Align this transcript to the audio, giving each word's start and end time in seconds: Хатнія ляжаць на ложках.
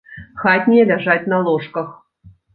Хатнія 0.43 0.85
ляжаць 0.93 1.29
на 1.35 1.43
ложках. 1.51 1.95